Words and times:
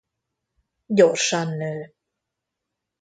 Gyorsan 0.85 1.47
nő. 1.57 1.93